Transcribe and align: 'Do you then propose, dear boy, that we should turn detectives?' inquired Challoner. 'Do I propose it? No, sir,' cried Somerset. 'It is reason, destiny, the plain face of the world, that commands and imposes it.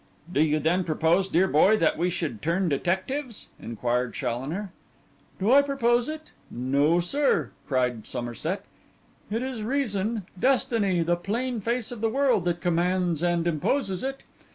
'Do 0.33 0.41
you 0.41 0.57
then 0.59 0.83
propose, 0.83 1.29
dear 1.29 1.47
boy, 1.47 1.77
that 1.77 1.95
we 1.95 2.09
should 2.09 2.41
turn 2.41 2.67
detectives?' 2.67 3.49
inquired 3.61 4.15
Challoner. 4.15 4.71
'Do 5.37 5.51
I 5.51 5.61
propose 5.61 6.09
it? 6.09 6.31
No, 6.49 6.99
sir,' 6.99 7.51
cried 7.67 8.07
Somerset. 8.07 8.65
'It 9.29 9.43
is 9.43 9.61
reason, 9.61 10.25
destiny, 10.39 11.03
the 11.03 11.15
plain 11.15 11.61
face 11.61 11.91
of 11.91 12.01
the 12.01 12.09
world, 12.09 12.45
that 12.45 12.61
commands 12.61 13.21
and 13.21 13.45
imposes 13.45 14.03
it. 14.03 14.23